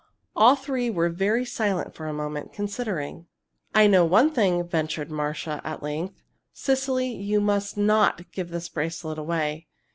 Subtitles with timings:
[0.35, 3.27] All three were very silent for a moment, considering.
[3.75, 6.23] "I know one thing," ventured Marcia, at length.
[6.53, 9.67] "Cecily, you must not give this bracelet away.